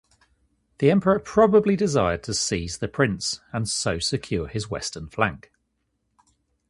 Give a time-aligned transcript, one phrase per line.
[0.79, 5.51] The emperor probably desired to seize the prince and so secure his western flank.